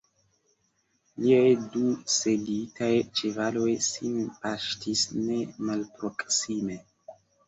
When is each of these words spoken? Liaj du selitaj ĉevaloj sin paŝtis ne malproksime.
Liaj 1.23 1.49
du 1.73 1.83
selitaj 2.13 2.89
ĉevaloj 3.19 3.73
sin 3.89 4.15
paŝtis 4.45 5.05
ne 5.27 5.37
malproksime. 5.69 6.79